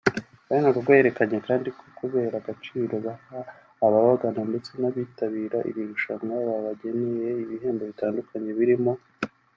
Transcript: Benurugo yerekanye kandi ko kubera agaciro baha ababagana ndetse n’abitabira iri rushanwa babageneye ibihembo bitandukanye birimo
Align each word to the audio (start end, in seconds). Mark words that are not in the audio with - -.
Benurugo 0.49 0.89
yerekanye 0.97 1.37
kandi 1.47 1.69
ko 1.77 1.85
kubera 1.97 2.35
agaciro 2.41 2.93
baha 3.05 3.39
ababagana 3.85 4.41
ndetse 4.49 4.71
n’abitabira 4.81 5.57
iri 5.69 5.81
rushanwa 5.89 6.35
babageneye 6.49 7.29
ibihembo 7.43 7.83
bitandukanye 7.91 8.51
birimo 8.59 8.93